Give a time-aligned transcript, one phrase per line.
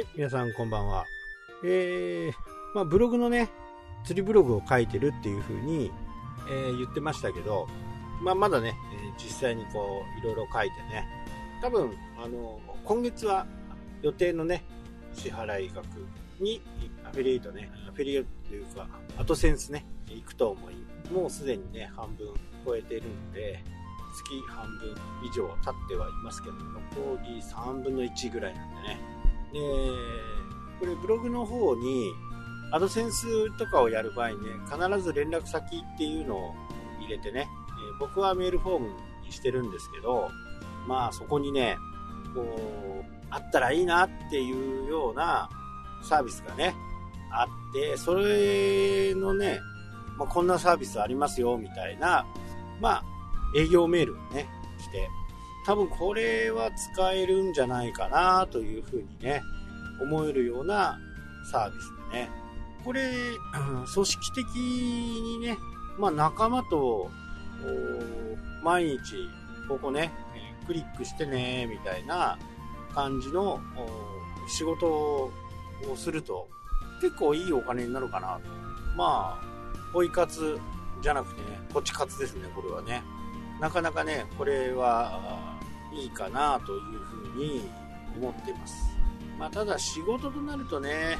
[0.00, 1.06] い、皆さんこんばんは。
[1.64, 3.50] えー、まあブログのね、
[4.04, 5.90] 釣りブログを書いてるっていう風に、
[6.50, 7.68] えー、言ってましたけど、
[8.22, 11.06] まあまだね、え、実際にこう、いろいろ書いてね、
[11.62, 11.92] 多分、
[12.22, 13.46] あの、今月は
[14.02, 14.64] 予定のね、
[15.12, 15.86] 支払い額
[16.38, 16.62] に
[17.04, 18.86] アフィリエイトね、アフィリエイトというか、
[19.18, 20.74] アトセンスね、行くと思い、
[21.12, 22.28] もうすでにね、半分
[22.64, 23.62] 超えてるので、
[24.12, 24.94] 月半分
[25.24, 29.19] 以上経ってはいますけど、残り3分の1ぐらいなんでね。
[29.52, 29.60] で、
[30.78, 32.12] これブログの方に、
[32.72, 34.36] アドセンスとかをやる場合ね、
[34.70, 36.54] 必ず連絡先っていうのを
[37.00, 38.88] 入れてね、え僕はメールフォーム
[39.24, 40.28] にしてるんですけど、
[40.86, 41.76] まあそこにね、
[42.34, 45.48] こう、あったらいいなっていうような
[46.02, 46.74] サービスがね、
[47.32, 49.60] あって、それのね、
[50.18, 52.26] まあ、こんなサービスありますよ、みたいな、
[52.80, 53.04] まあ、
[53.56, 54.48] 営業メールをね、
[54.78, 55.08] 来て、
[55.66, 59.42] 多分これは使えるんじゃないかなというふうにね、
[60.00, 60.98] 思えるような
[61.50, 62.30] サービスでね。
[62.84, 63.12] これ、
[63.92, 65.58] 組織的にね、
[65.98, 67.10] まあ仲間と、
[68.62, 68.98] 毎日、
[69.68, 70.12] ここね、
[70.66, 72.38] クリックしてね、みたいな
[72.94, 73.60] 感じの
[74.48, 75.32] 仕事を
[75.96, 76.48] すると、
[77.00, 78.48] 結構いいお金になるかなと。
[78.96, 80.58] まあ、ポイ活
[81.02, 83.02] じゃなくてね、ポチ活ですね、これはね。
[83.60, 85.20] なかなかね、これは
[85.92, 87.68] いいかなというふうに
[88.16, 88.74] 思ってます。
[89.38, 91.18] まあ、ただ仕事となるとね、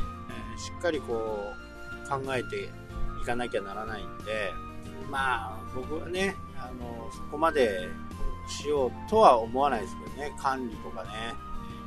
[0.57, 1.53] しっかりこ
[2.05, 2.69] う考えて
[3.23, 4.53] いかなきゃならないんで、
[5.11, 7.89] まあ僕はね、あの、そこまで
[8.49, 11.11] しようとは思わないですけどね、管理とかね、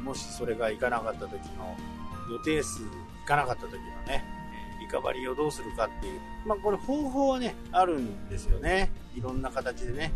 [0.03, 1.77] もしそれがいかなかった時の
[2.29, 2.85] 予定数い
[3.25, 4.25] かなかった時のね、
[4.81, 8.91] リカバリーをどうするかっていう、まあこれ方法はね、あるんですよね。
[9.15, 10.11] いろんな形でね。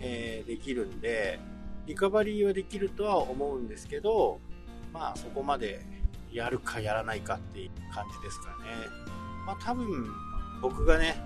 [0.00, 1.40] えー、できるんで、
[1.88, 4.38] リカバリーはできるとは思うんですけど、
[4.92, 5.80] まあそこまで
[6.30, 8.54] やるかやらないかっていう感じですかね。
[9.46, 10.06] まあ多分
[10.60, 11.16] 僕がね、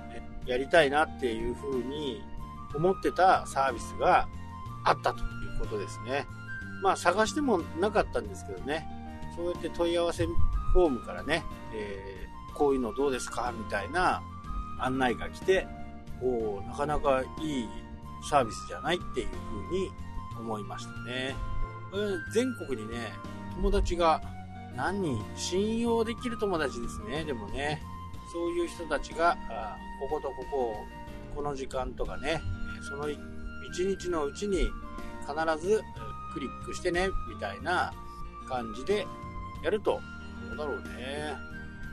[0.47, 2.23] やりたいなっていうふうに
[2.75, 4.29] 思ってたサービスが
[4.85, 5.23] あったとい
[5.57, 6.27] うことですね。
[6.81, 8.87] まあ探してもなかったんですけどね、
[9.35, 11.45] そうやって問い合わせフォームからね、
[11.75, 14.23] えー、こういうのどうですかみたいな
[14.79, 15.67] 案内が来て、
[16.23, 17.69] おなかなかいい
[18.31, 19.33] サービスじゃないっていうふ
[19.69, 19.91] うに
[20.39, 21.35] 思いましたね。
[22.33, 23.13] 全国にね、
[23.55, 24.21] 友達が
[24.77, 27.83] 何人、信用できる友達ですね、でもね、
[28.33, 29.37] そういう人たちが、
[30.01, 30.75] こことここを、
[31.37, 32.41] この時間とかね、
[32.89, 33.19] その一
[33.87, 34.71] 日のうちに
[35.21, 35.83] 必ず
[36.33, 37.93] クリックしてね、みたいな
[38.49, 39.07] 感じで
[39.63, 40.01] やると、
[40.49, 41.35] どうだろうね。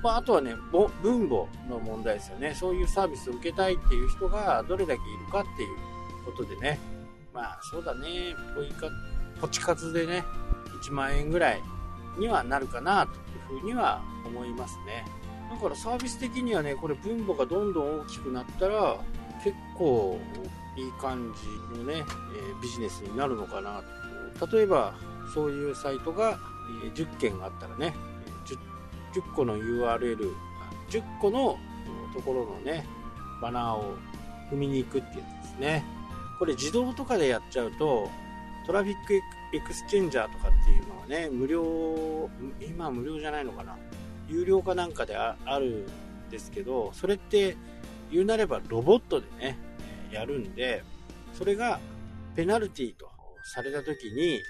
[0.02, 2.56] まあ、あとはね、分母の問題ですよね。
[2.56, 5.76] そういうサービスを受けたいっていう人がどれだけいるかっていう
[6.26, 6.80] ことでね、
[7.40, 8.90] まあそうだね、ポイカ
[9.40, 10.26] ポチ活でね、
[10.84, 11.62] 1万円ぐらい
[12.18, 13.14] にはなるかなと
[13.54, 15.06] いうふうには思いますね。
[15.50, 18.98] だからサービス的にはね、これ分母がどんどん大きくなったら、
[19.42, 20.20] 結構
[20.76, 21.34] いい感
[21.74, 22.04] じのね、え、
[22.62, 23.84] ビジネスになるのかな
[24.38, 24.58] と。
[24.58, 24.94] 例えば、
[25.34, 26.38] そういうサイトが
[26.84, 27.94] え10件あったらね、
[29.14, 30.34] 10, 10個の URL、
[30.90, 31.58] 10個の
[32.14, 32.86] ところのね、
[33.42, 33.96] バナーを
[34.52, 35.99] 踏みに行くっていうやつですね。
[36.40, 38.10] これ自動とかでやっちゃうと、
[38.66, 39.14] トラフィック
[39.54, 42.30] エクスチェンジャーとかっていうのはね、無料、
[42.62, 43.78] 今無料じゃないのかな。
[44.28, 45.88] 有料かなんかである
[46.28, 47.58] んですけど、それって
[48.12, 49.58] 言うなればロボットでね、
[50.12, 50.84] やるんで、
[51.34, 51.80] それが
[52.36, 53.10] ペナルティと
[53.44, 54.42] された時に、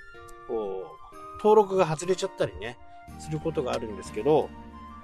[0.48, 2.78] こう、登録が外れちゃったりね、
[3.20, 4.50] することがあるんですけど、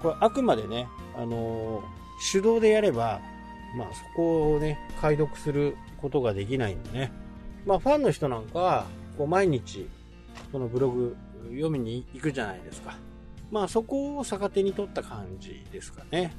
[0.00, 1.82] これあくまでね、あのー、
[2.32, 3.20] 手動でやれば、
[3.76, 7.12] まあそこをね、解読することができないんでね。
[7.66, 8.86] まあファンの人なんかは、
[9.18, 9.88] こう毎日、
[10.50, 11.16] そのブログ
[11.50, 12.96] 読みに行くじゃないですか。
[13.50, 16.34] まあそこを逆手に取った感じですかね。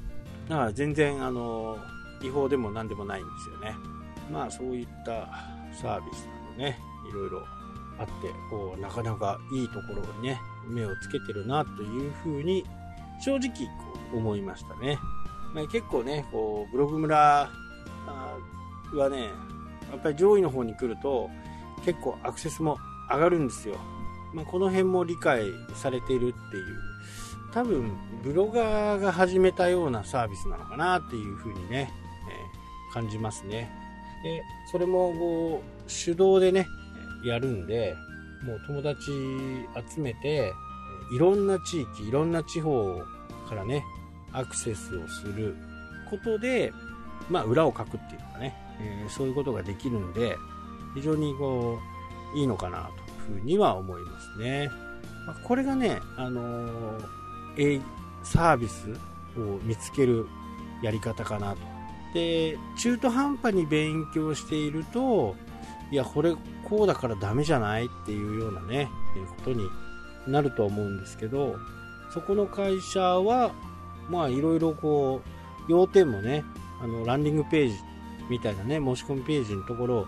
[0.48, 1.78] だから全然あの、
[2.22, 3.76] 違法でも何でもないんですよね。
[4.32, 5.28] まあそういった
[5.72, 6.78] サービスなどね、
[7.08, 7.44] いろいろ
[7.98, 8.12] あって、
[8.50, 12.64] こう、なかなかいいところにね、目をつけてるなというふうに、
[13.20, 14.98] 正直こう思いましたね。
[15.54, 17.50] まあ、結構ね、こう、ブログ村
[18.94, 19.30] はね、
[19.90, 21.30] やっぱり上位の方に来ると
[21.84, 22.78] 結構アクセスも
[23.10, 23.76] 上がるんですよ。
[24.34, 26.78] まあ、この辺も理解されているっていう、
[27.52, 31.90] 多分ブロガーが始めたようなサービスなのかなっていうふうにね、
[32.30, 33.70] えー、感じますね。
[34.22, 36.66] で、それもこう手動でね、
[37.24, 37.96] やるんで、
[38.44, 39.10] もう友達
[39.94, 40.52] 集めて、
[41.14, 43.00] いろんな地域、いろんな地方
[43.48, 43.82] からね、
[44.32, 45.56] アクセスをする
[46.10, 46.72] ことで、
[47.28, 50.36] まあ、裏をかくっていうかね、えー、そういうことができるんで、
[50.94, 51.78] 非常にこ
[52.34, 52.90] う、いいのかな
[53.26, 54.70] というふうには思いますね。
[55.26, 57.82] まこれがね、あのー、
[58.22, 58.90] サービス
[59.38, 60.26] を見つける
[60.82, 61.58] やり方かなと。
[62.14, 65.36] で、中途半端に勉強していると、
[65.90, 66.34] いや、これ
[66.68, 68.88] こうだからダメじゃないっていうようなね、
[69.38, 69.68] ことに
[70.26, 71.56] なると思うんですけど、
[72.12, 73.52] そこの会社は、
[74.08, 75.22] まあいろいろこ
[75.68, 76.44] う、要点もね、
[76.82, 77.74] あの、ランディングページ
[78.28, 80.06] みたいなね、申し込みページのところ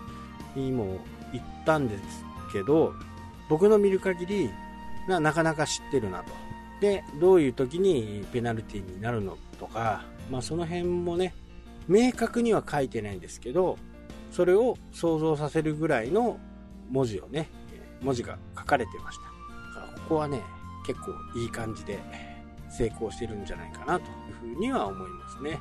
[0.55, 0.99] にも
[1.33, 2.93] 行ったんですけど、
[3.49, 4.49] 僕の見る限り、
[5.07, 6.31] ななかなか知ってるなと。
[6.79, 11.35] で、どういう時にペナルティになるのとか、まあその辺もね、
[11.87, 13.77] 明確には書いてないんですけど、
[14.31, 16.39] それを想像させるぐらいの
[16.89, 17.49] 文字をね、
[18.01, 19.23] 文字が書かれてました。
[20.03, 20.41] ここはね、
[20.85, 21.99] 結構いい感じで
[22.77, 25.51] 成功してるんじゃないかなというふうには思いますね。
[25.51, 25.59] やっ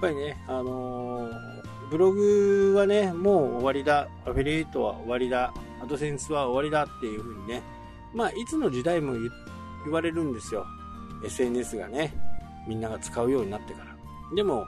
[0.00, 1.32] ぱりね、あのー、
[1.90, 7.62] ブログはね、もう終わりだ、アフィリエイトは終わりだ、アドセンスは終わりだっていうふうにね、
[8.14, 9.14] まあ、いつの時代も
[9.84, 10.66] 言われるんですよ。
[11.24, 12.14] SNS がね、
[12.66, 13.96] みんなが使うようになってから。
[14.34, 14.66] でも、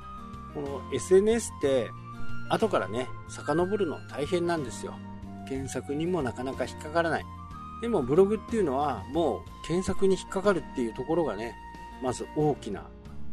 [0.55, 1.91] この SNS って
[2.49, 4.94] 後からね、遡るの大変なんですよ。
[5.49, 7.25] 検索にもなかなか引っかからない。
[7.81, 11.55] でもブログっていうのはもう検索に引っかかるっていうところがね、
[12.02, 12.84] まず大きな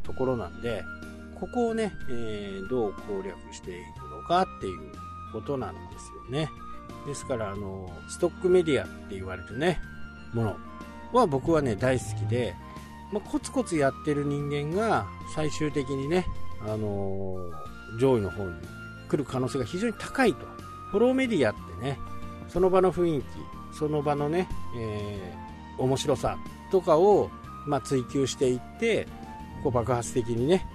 [0.04, 0.84] ところなんで、
[1.40, 4.92] ここをね、えー、どう攻略していくのかっていう
[5.34, 6.50] ことなんですよね。
[7.06, 9.80] ですから、あの、ストックメディアって言われるね、
[10.34, 10.58] もの
[11.14, 12.56] は僕はね、大好きで、
[13.12, 16.26] まあ、コツコツやってる人間が最終的にね、
[16.62, 18.54] あのー、上位の方に
[19.10, 20.46] 来る可能性が非常に高いと。
[20.92, 22.00] フォローメディアってね、
[22.48, 23.26] その場の雰囲気、
[23.78, 24.48] その場のね、
[24.78, 26.38] えー、面白さ
[26.72, 27.30] とかを、
[27.66, 29.08] まあ、追求していって、
[29.64, 30.66] こう爆発的にね、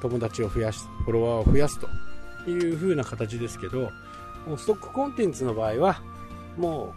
[0.00, 1.88] 友達を増やし、フォロワーを増やすと
[2.50, 3.90] いう風な形ですけど、
[4.46, 6.00] もうストックコンテンツの場合は、
[6.56, 6.94] も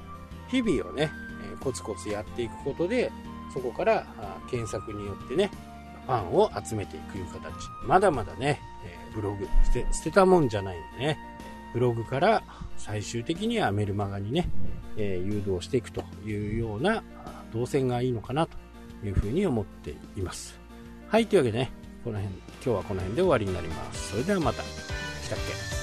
[0.49, 1.11] う日々をね、
[1.59, 3.11] コツコツやっていくことで、
[3.53, 4.05] そこから
[4.49, 5.51] 検索によってね、
[6.05, 7.41] ファンを集めていくいう形。
[7.85, 8.59] まだまだね、
[9.13, 11.17] ブログ捨て、捨てたもんじゃないんでね、
[11.73, 12.43] ブログから
[12.77, 14.49] 最終的にはメルマガにね、
[14.97, 17.03] 誘導していくというような
[17.53, 18.57] 動線がいいのかなと
[19.03, 20.59] いうふうに思っています。
[21.09, 21.71] はい、というわけでね、
[22.03, 24.11] この辺、今日はこの辺で終わりになります。
[24.11, 24.63] それではまた。
[24.63, 25.39] したっ
[25.75, 25.80] け？